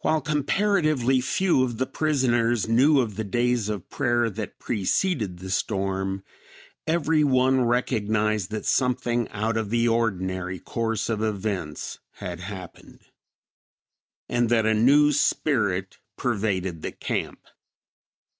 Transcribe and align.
While 0.00 0.22
comparatively 0.22 1.20
few 1.20 1.62
of 1.62 1.78
the 1.78 1.86
prisoners 1.86 2.66
knew 2.68 2.98
of 2.98 3.14
the 3.14 3.22
days 3.22 3.68
of 3.68 3.88
prayer 3.88 4.28
that 4.28 4.58
preceded 4.58 5.38
the 5.38 5.50
storm, 5.52 6.24
every 6.84 7.22
one 7.22 7.60
recognized 7.60 8.50
that 8.50 8.66
something 8.66 9.28
out 9.28 9.56
of 9.56 9.70
the 9.70 9.86
ordinary 9.86 10.58
course 10.58 11.08
of 11.08 11.22
events 11.22 12.00
had 12.14 12.40
happened; 12.40 13.02
and 14.28 14.48
that 14.48 14.66
a 14.66 14.74
new 14.74 15.12
spirit 15.12 15.98
pervaded 16.16 16.82
the 16.82 16.90
camp. 16.90 17.46